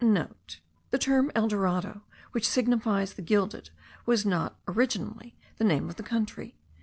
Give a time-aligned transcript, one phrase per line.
[0.01, 2.01] (* The term el dorado,
[2.31, 3.69] which signifies the gilded,
[4.07, 6.57] was not originally the name of the country.